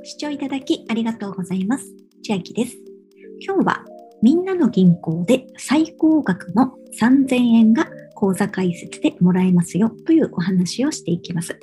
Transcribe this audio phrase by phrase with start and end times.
[0.00, 1.84] ご視聴いただきありがとうございます。
[2.22, 2.74] 千秋です。
[3.46, 3.84] 今日は
[4.22, 11.60] みんなの銀行で最高額の3000円が口座開設でもらえますよというお話をしていきます。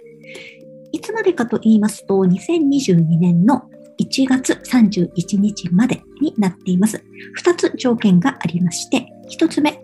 [0.92, 3.64] いつまでかと言いますと、2022年の
[4.00, 7.04] 1月31日までになっています。
[7.44, 9.82] 2つ条件がありまして、1つ目、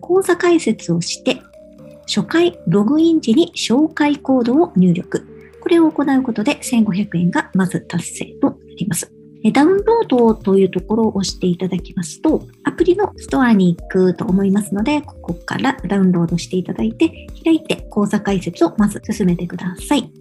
[0.00, 1.42] 口座開設をして
[2.06, 5.31] 初回ログイン時に紹介コードを入力。
[5.62, 9.12] これを行うことで1500円がまず達成となります。
[9.52, 20.12] ダウンロードというところを押していただきますと、アプリのストアに行くと思いますので、ここからダウンロードしていただいて、開いて口座開設をまず進めてください。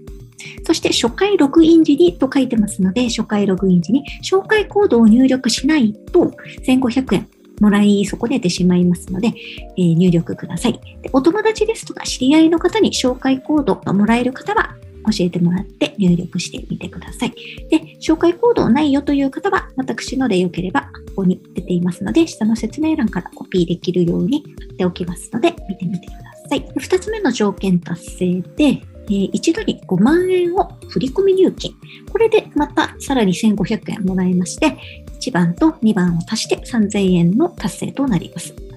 [0.66, 6.32] そして初回ログイン時にと書いてますので、初回ログイン時に紹介コードを入力しないと
[6.66, 7.28] 1500円
[7.60, 9.34] もらい損ねてしまいますので、
[9.78, 10.74] えー、入力ください
[11.04, 11.12] で。
[11.14, 17.34] お友達ですとか知り合いの方に紹介コードがもらえる方は教えてもらって入力してみてください。
[17.70, 26.18] で、紹介コードないよという方は、私のでよければ、ここに出ていますので、下の説明欄からコピーできるように貼っておきますので、見てみてくだ
[26.50, 26.66] さい。
[26.78, 31.74] 二つ目の条件達成で、えー、一度に5万円を振込入金。
[32.12, 34.78] これでまたさらに1500円もらえまして、
[35.20, 38.71] 1番と2番を足して3000円の達成となります。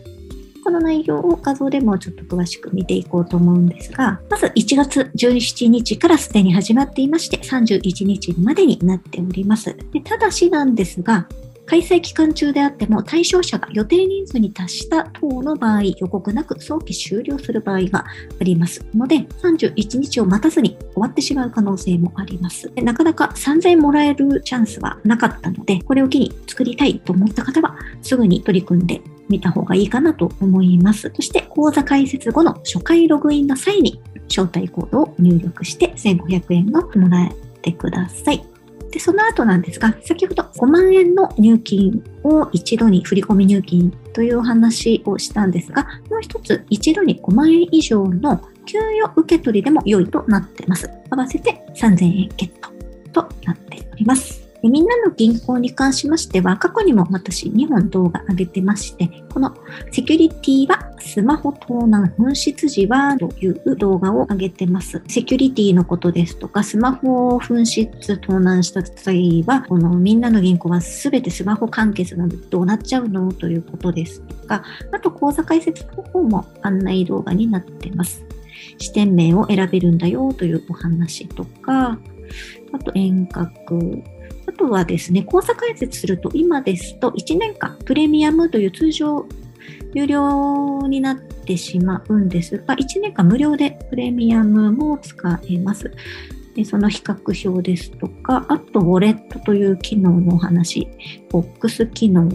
[0.65, 9.77] この内容を画像でもちょっと詳しく見ていこうと思うんですが、まず1月17日からすでに始まっていまして、31日までになっております。
[9.93, 11.29] でただしなんですが、
[11.67, 18.05] 開催期間中であっても対象者が予定人数に達した等の場合、予告なく早期終了する場合が
[18.41, 22.71] ありますので、31日を待たずに終わってしまう可能性もあります。
[22.77, 31.11] なかなか3000円もらえるチャンスはなかったので、これを機に作りたいと思った方は、すぐに取り組んでみた方がいいかなと思います。
[31.15, 38.45] そして、講座開設後の初回ログインの際に、招待コードを入力して1500円をもらえてください。
[38.91, 50.89] で、その後なんですが、先ほど5万円の入金を一度に振り込み入金というお話をしたんですが、もう一つ一度に5万円以上の給与受け取りでも良いとなってます。
[51.11, 52.49] 合わせて3000円ゲッ
[53.13, 54.44] トとなっております。
[54.65, 59.55] でみんなの銀行に関しましては、過去にも私2本動画上げてまして、この
[59.93, 65.03] セキュリティはスマホ盗難紛失時はという動画を上げてます。
[65.07, 78.25] セキュリティのことですとか、スマホを紛失盗難した際は、このみんなの銀行は全てスマホ完結なのでどうなっちゃうのということですとか、あと口座開設方法も案内動画になってます。
[78.79, 81.99] 視点名を選べるんだよというお話とか、
[82.73, 84.03] あと遠隔、
[84.55, 89.27] とはですね、交差解説すると、今ですと1年間プレミアムという通常
[89.95, 95.91] 有料になってしまうんですが、1年間無料でプレミアムも使えます。
[96.55, 100.89] でその比較表ですとか、あと、ウォレットという機能のお話、
[101.31, 102.29] ボックス機能、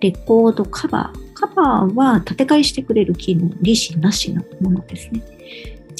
[0.00, 1.28] レコードカバー。
[1.34, 5.22] カバーは建て替えしてくれる機能、利子なしのものですね。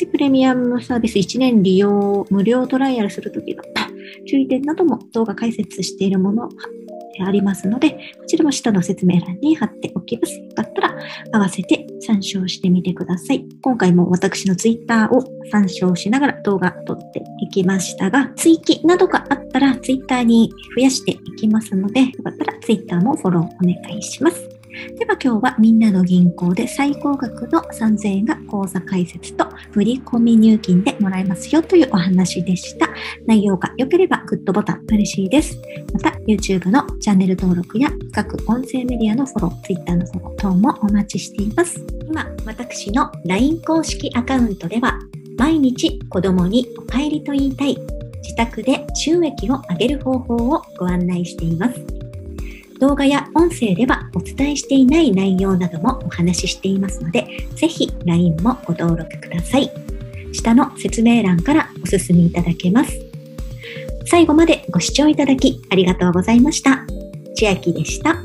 [0.07, 3.63] プレミアムサービス1年利用、無料トライアルするときの
[4.27, 6.49] 注意点なども動画解説しているもの
[7.27, 10.35] ありますので、こちらも下の説明欄に貼っておきます。
[10.35, 10.99] よかったら
[11.33, 13.45] 合わせて参照してみてください。
[13.63, 24.58] 今回も私の Twitter を参照しながら動画撮っていきましたが、追記などがあったら Twitter に増やしていきますので、よかったら Twitter もフォローお願いします。
[24.97, 32.89] では今日はみんなの銀行で最高額の3000円が口座開設と振込入金でもらえますよというお話でした。
[33.27, 35.59] 内容が良ければグッドボタン嬉しいです。
[35.93, 41.85] また YouTube のチャンネル登録や各音声メディアのフォロー、Twitter のフォロー等もお待ちしています。
[42.09, 44.99] 今、私の LINE 公式アカウントでは
[45.37, 47.77] 毎日子供にお帰りと言いたい
[48.23, 51.98] 自宅で収益を上げる方法をご案内しています。
[52.79, 59.71] 動画や音声ではお伝えしていない内容などもお話ししていますので、ぜひ LINE もご登録ください。
[60.33, 62.93] 下の説明欄からお進みいただけます。
[64.07, 66.85] 最後までご視聴いただきありがとうございました。
[67.35, 68.17] 千秋でした。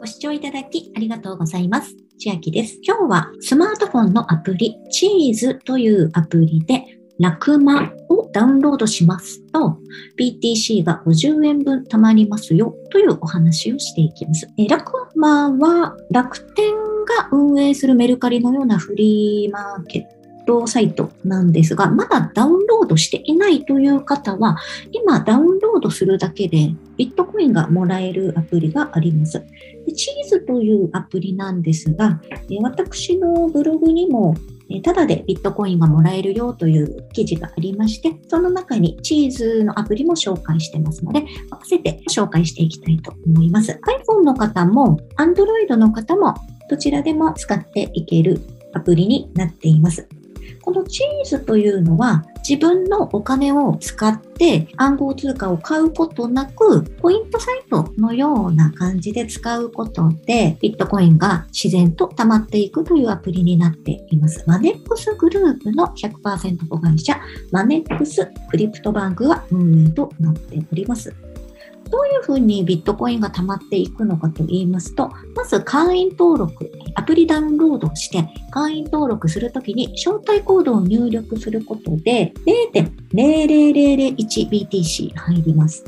[0.00, 1.94] ご視聴いただきありがとうございます。
[2.18, 2.80] 千秋です。
[2.82, 6.87] 今日はスマートフォンのアプリ、チーズというアプリで
[7.18, 9.78] ラクマをダウンロードしますと、
[10.18, 14.48] BTC が50円分貯まりますよというお話をしていきます。
[14.56, 24.56] えラクマは楽天が運営するメルカリのようなフリーマーケットサイトなんですが、まだダウンロードしていないという方は、
[24.92, 29.44] 今ダウンロードするだけでビットコインがもらえるアプリがあります。
[29.86, 32.20] でチーズというアプリなんですが、
[32.62, 34.36] 私のブログにも
[34.82, 43.72] ただでビットコインがもらえるよという記事がありまして、その中にチーズのアプリも紹介してますので、合わせて紹介していきたいと思います。
[43.72, 46.34] iPhone の方も Android の方も
[46.68, 48.40] どちらでも使っていける
[48.74, 50.06] アプリになっています。
[50.60, 64.42] このチーズというのは自分のお金を使って暗号通貨を買うことなく、ポイントサイトのような感じで使うことで、ビットコインが自然と溜まっていくというアプリになっています。
[64.46, 67.20] マネックスグループの100%子会社、
[67.52, 71.14] マネックスクリプトバンクが運営となっております。
[71.90, 82.32] どういうふうにビットコインが溜まっていくのかと言いますと、まず会員登録、アプリダウンロードして、会員登録するときに招待コードを入力することで
[83.12, 85.84] 0.00001BTC 入ります。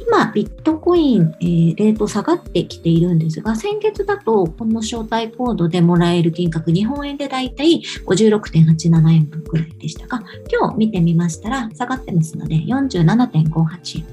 [0.00, 14.06] 今、ビットコイン、えー、レート下がってきているんですが、先月だと、この招待コードでもらえる金額、日本円でだいたい56.87円分くらいでしたが、今日見てみましたら、下がってますので、47.58円。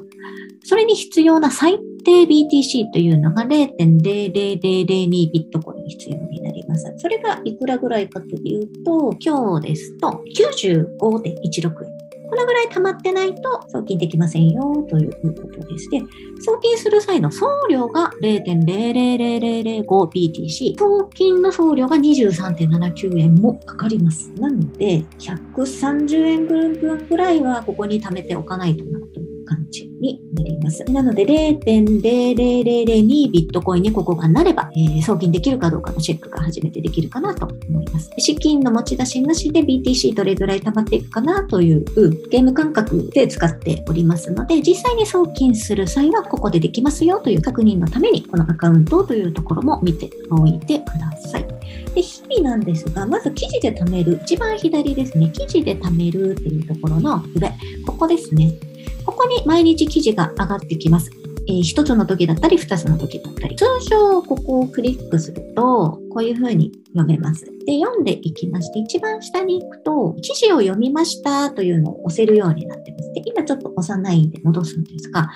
[0.67, 4.31] それに必要な最低 BTC というのが0.00002ビ
[5.47, 6.91] ットコイン必要になります。
[6.97, 11.95] それがいくらぐらいかというと、今日ですと95.16円。
[12.27, 16.01] このぐらい溜まってないと送金できませんよということでして、
[16.41, 24.31] 送金する際の送料が 0.00005BTC、送金の送料が23.79円もかかります。
[24.39, 26.73] なので、130円分
[27.07, 29.05] ぐらいはここに貯めておかないとなと
[29.45, 30.83] 感じになります。
[30.85, 38.11] なので0.0002ビットコインにここがなれば、えー、送金できるかどうかのチェックが初めてできるかなと思います。
[38.17, 41.85] 資金の持ち出しなしで BTC どれぐらい溜まっていくかなという
[42.29, 51.47] ゲーム感覚で使っておりますので、実際に送金する際はここでできますよという確認のためにこのアカウントというところも見ておいてください。
[51.93, 57.49] で日々なんですが、まず記事で貯める、一番左ですね、記事で貯めるっていうところの上、
[57.85, 58.53] ここですね。
[59.05, 61.11] ここに毎日記事が上がってきます。
[61.47, 63.55] えー、1つの時だったり、2つの時だったり。
[63.55, 67.45] 通常、ここをクリックすると、こういうふうに読めます。
[67.65, 73.13] で、読んでいきまして、一番下に行くと、記事を読みましたというのを押せるようになってます。
[73.13, 75.29] で、今ちょっと押さないんで戻すんですが、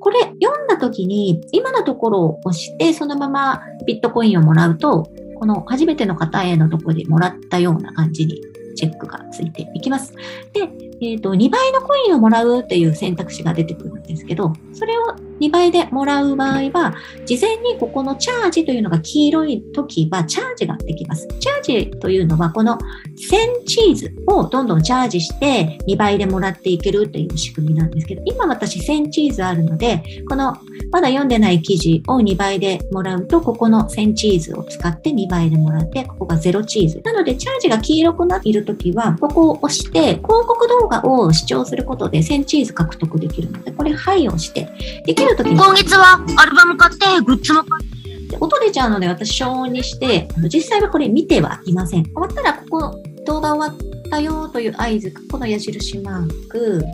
[0.00, 8.40] これ読んだ時に、今のところを押して、そのままビットコインをもらうと、この初めての方へのところでもらったような感じに
[8.76, 10.12] チェックがついていきます。
[10.52, 10.68] で、
[11.00, 15.02] えっ、ー、と、2倍のコインをもらうっていう選択肢が出てくるんですけど、それを
[15.40, 16.94] 2倍でもらう場合は、
[17.26, 21.26] 事前にここのチャージというのが黄色い時はチャージができます。
[21.40, 30.56] チャージというのはこの1000チーズをどんどんチャージして2倍でもらっていけるという仕組みなんですけど、今私1000チーズあるので、この
[30.90, 37.00] まだ読んでない記事を2倍でもらうと、ここの1000チーズを使って2倍でもらって、ここが0チーズ。
[37.04, 44.68] なので、チャージが黄色くなっているときは、ここを押して、広告動画を視聴することで1000チーズ獲得できるので、これ、はいをして、
[45.06, 45.56] できるときに。
[45.56, 47.94] 今月はアルバム買って、グッズも買って。
[48.40, 52.04] 音出ちゃうので私、消音にして、実際はこれ見てはいません。
[52.04, 56.84] 終わったら、ここ、動画終わったよという合図、この矢印マーク、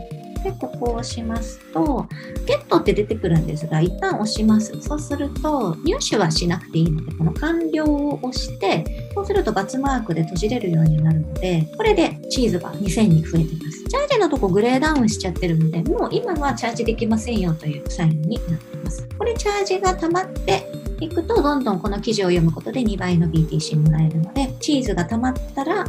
[0.43, 2.07] で、ここを押しますと、
[2.47, 4.79] ゲットって出てくるんですが、一旦押します。
[4.81, 13.85] そうすると、入手はしなくていいので、この完了を押して、そうするとバツマークで閉じれるようになるので、これでチーズが2000に増えてます。
[13.85, 19.09] チャージのとこグレーダウンしちゃってるので、もう今はチャージできませんよというサインになってます。
[19.19, 20.67] これチャージが溜まって
[21.01, 25.85] いくと、どんどんこの記事を読むことで2倍の BTC もらえるので、チーズが溜まったら、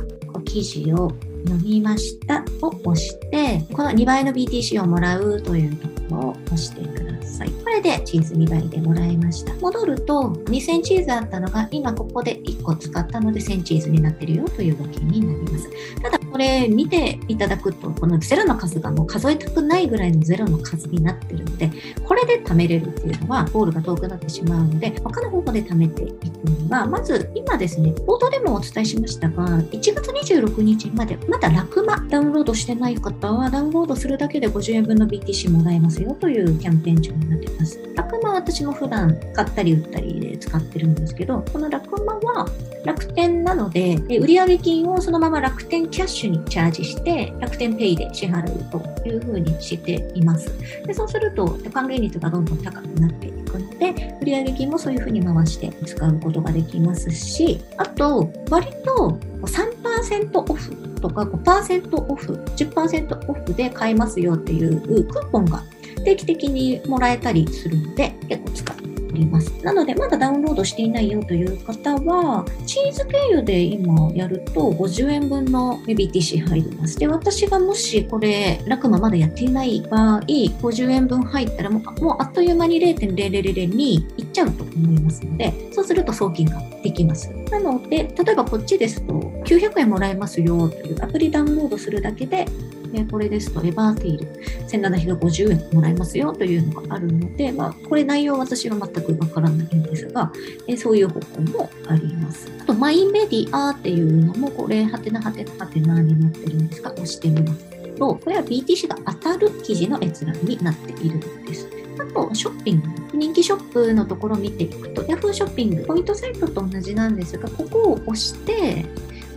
[0.45, 1.11] 記事を
[1.45, 7.49] 読みましたを押して、この2倍の BTC をもらうというところを押してください。
[7.49, 9.53] これでチーズ2倍でもらいました。
[9.55, 15.69] 戻ると2000チーズあったのが今ここで1個使ったので1000チーズになってるよという動きになります。
[16.01, 21.69] ただこれ見ていただくと、このゼロの数がもう数えたくないぐらいのゼロの数になってるので、
[22.05, 37.79] これで貯めれるっていうのは、ゴールが遠くなってしまうので、他の方法で貯めていくには、まず今ですね、冒頭でもお伝えしましたが、1月26日まで、まだラクマダウンロードしてない方は、ダウンロードするだけで50円分の BTC もらえますよというキャンペーン中になってます。
[37.95, 42.47] ラクマは私も普段買ったり売ったりで使ってるんですけど、このラクマは
[42.83, 50.49] 楽天なので、売上金をそのまま楽天キャッシュにチャージして、楽天ペイで支払うというふうにしています。
[50.85, 65.63] でそうすると、還元率がどんどん高くなっていくので、売上金もそういうふうに回して使うことができますし、あと、割と3%オフとか5%オフ、10%オフで買えますよっていうクーポンが
[66.03, 69.51] 定期的にもらえたりするので、結構使っております。
[69.63, 76.97] なので、まだダウンロードしていないよという方は、チーズ経由で今やると50円分の BTC 入ります。
[76.97, 83.81] で、私がもしこれ、ラクマまだやっていない場合、50円分入ったらもうもうあっという間に0.0002
[84.17, 87.29] いっちゃうと思いますので、そうすると送金ができます。
[87.51, 89.13] なので、例えばこっちですと
[89.45, 92.45] 900円もらえますよというアプリダウンロードするだけで
[92.91, 100.31] でこれですとエバーティール1750円もらえますよというのがあるので、まあ、これ内容は私は全くわからないんですが、
[100.67, 102.49] えそういう方法もあります。
[102.61, 107.65] あと、マイメディアっていうのも、これ、はてなはてなはてなになってるんですが、押してみます
[107.97, 111.67] と、これは BTC が当たる記事の閲覧になっているんです。
[111.99, 112.87] あと、ショッピング。
[113.13, 118.85] 人気ショップのところを見ていくと、Yahoo ショッピング、ポイントサイトと同じなんですが、ここを押して、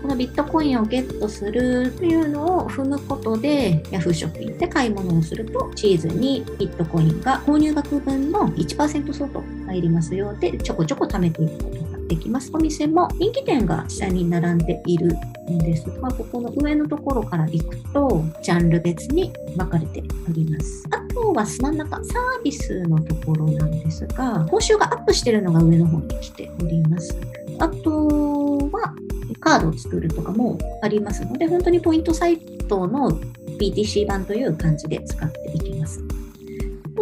[0.05, 12.51] このビットコインをゲットするというのを踏むことで Yahoo ショッピングで買い物をするとチーズにビットコインが購入額分の1%相当入りますよでちょこちょこ貯めていくことができます。
[12.53, 15.17] お店も人気店が下に並んでいる
[15.51, 20.85] んですが、ここの上のところから行くとジャンル別に分かれております。
[20.91, 27.17] あとは真ん中サービスのところなんですが、報酬がアップしてるのが上の方に来ております。
[27.59, 28.95] あとは
[29.41, 33.11] カードを作るとかもありますので、本当にポイントサイトの
[33.59, 36.03] BTC 版という感じで使っていきます。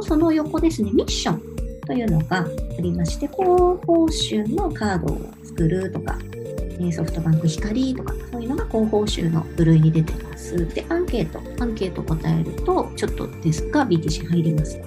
[0.03, 1.43] その横ですね、ミッション
[1.87, 2.47] というのがあ
[2.81, 6.19] りまして、高報酬のカードを作るとか、
[6.91, 10.67] ソフトバンク光とか、そういうのが高報酬の部類に出てます。
[10.75, 14.81] で、アンケート、アンケート答えると、ちょっとですが BTC 入ります。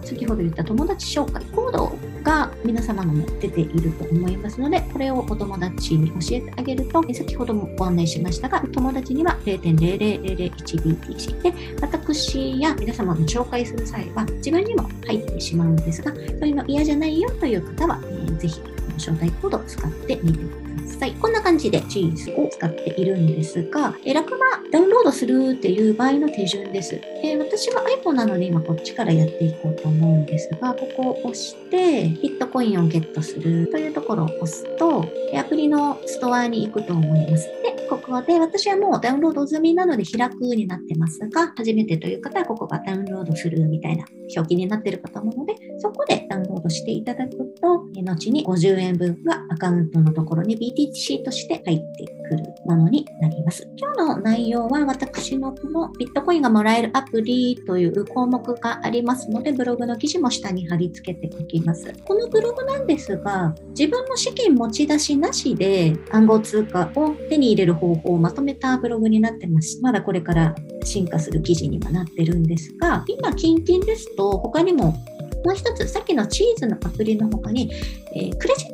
[0.00, 18.60] と、先ほど言った友達紹介、コードが皆様のも出ていると思いますので、これをお友達に教えてあげると、先ほどもご案内しましたが、友達には 0.00001BTC で、私や皆様の紹介する際は自分にも入ってしまうんですが、そういうの嫌じゃないよという方は、えー、ぜひ、
[18.98, 20.61] 招待コードを使ってみてください。
[20.92, 21.12] さい。
[21.12, 24.38] こんな感じでチーズを使っているんですが、えラクマ
[24.70, 27.00] ダウンロードするっていう場合の手順です。
[27.22, 35.06] え私は iPhone なので今こっちからやっていこうと思うんですが、ここを押して、ヒットコインをゲットするというところを押すと、
[35.36, 37.61] アプリのストアに行くと思います。
[37.92, 52.21] ここで私はもうダウンロード済みなので開くになってますが、初めてという方はここがダウンロードするみたいな表記になっているかと思うので、そこでダウンロードしていただくと、後に50円分がアカウントのところに BTC として入っていく。
[52.30, 53.68] るものになります。
[53.76, 61.92] 今日の内容は私のこのビットコインがもらえるアプリという項目がありますので、ブログの記事も下に貼り付けておきます。
[62.04, 69.80] このブログなんですが、自分の資金持ち出しなしで暗号通貨を手に入れる方法をまとめたブログになってます。
[69.80, 74.96] まだこれから進化する記事にはなってるんですが、今、近々ですと他にも
[75.44, 77.70] もう一つ、さっきのチーズのアプリの他に、
[78.14, 78.71] えー、クレジッ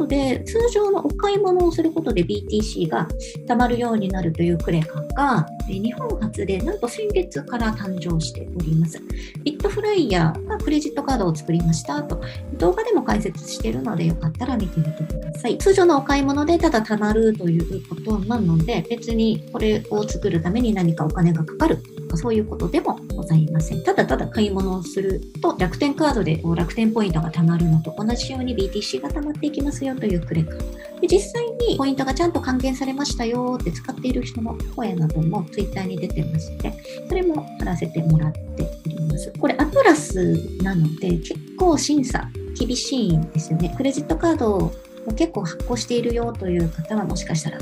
[0.00, 3.06] トカードで通常のお買い物をすることで BTC が
[3.46, 9.00] 貯まるようになるというクレカが、日本初でなんと先月から誕生しております。
[9.44, 12.20] ビットフライヤーがクレジットカードを作りましたと、
[12.58, 15.58] 動画でも解説しているのでよかったら見てみてください。
[15.58, 21.78] 通常のお買い物でただ貯まるということなので、別にこれを作るために何かお金がかかる
[22.08, 22.98] かそういうことでも
[23.30, 23.82] ざいません。
[23.82, 30.52] ただただ買い物をすると楽天カードで楽天ポイントが貯まるのと同じように BTC が貯まっていきますよというクレカ。
[31.00, 36.72] で実際にポイントがちゃんと還元されましたよって使っている人の声なども Twitter に出てまして、
[37.08, 38.40] それも貼らせてもらって
[38.86, 39.32] おります。
[39.38, 43.72] これアトラスなので結構審査厳しいんですよね。
[43.76, 44.72] クレジットカードを
[45.16, 47.58] 結構発行しているよという方はもしかしたら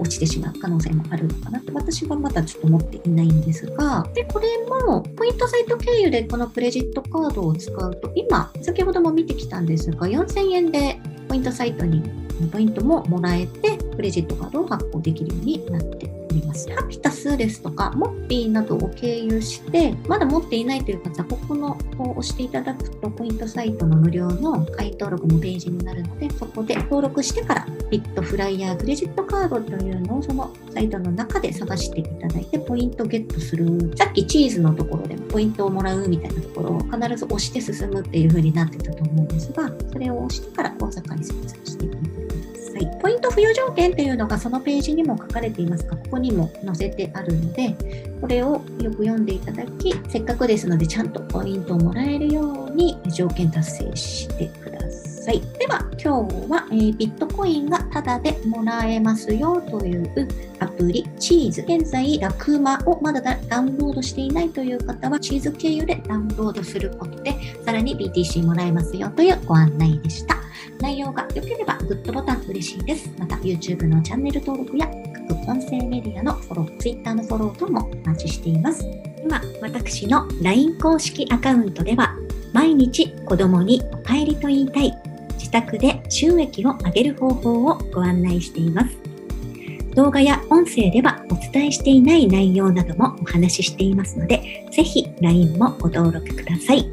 [0.00, 4.08] 落ちてしまう可能性もあるのかなって私はまだちょっと持っていないんですが。
[4.14, 12.02] でこれもポイントサイト経由でこのクレジットカードを使うと今先ほども見てきたんですが4000円でポイントサイトに
[12.50, 13.69] ポイントももらえて
[14.00, 16.70] クレジットカードを発行できるようになっております。
[16.74, 33.92] ハピタスですとか、モッピーなどを経由して、まだ持っていないという方は、ここのを押していただくと、ポイントサイトの無料の会員登録のページになるので、そこで登録してから、ビットフライヤークレジットカードというのをそのサイトの中で探していただいて、ポイントゲットする。
[33.96, 41.34] さっきチーズのところでもポイントをもらうみたいなところを必ず押して進むっていう風になってたと思うんですが、それを押してから口座開設
[41.66, 42.09] していきます
[42.80, 42.98] い。
[43.00, 47.76] ポイント付与条件っていうのがそのページにも書かれていますが、ここにも載せてあるので、
[48.20, 55.40] これをよく読んでいただき、せっかくですのでちゃんとポイントをもらえるように条件達成してください。
[55.58, 61.62] では、今日は、えー、ビットコインがタダでもらえますよというアプリ、チーズ。
[61.62, 70.39] 現在、ラクマをまだダウンロードしていないという方は、チーズ経由でダウンロードすることで、さらに BTC もらえますよというご案内でした。
[70.80, 73.10] 内容が良ければグッドボタン嬉しいです。
[73.18, 74.88] また YouTube のチャンネル登録や
[75.28, 78.84] 各音声メディアのフォロー、Twitter のフォロー等もお待ちしています。
[79.22, 82.16] 今、私の LINE 公式アカウントでは
[82.52, 84.92] 毎日子供にお帰りと言いたい
[85.34, 88.96] 自宅で収益を上げる方法をご案内しています。
[89.94, 96.88] 動画や音声ではお伝えしていない内容などもお話ししていますので、ぜひ LINE もご登録ください。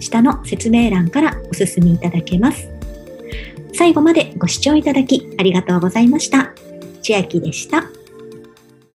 [0.00, 2.71] 下の説明欄からお進みいただけます。
[3.82, 6.52] 最後までご視聴いただきありがとうございました。
[7.02, 7.82] 千秋でした。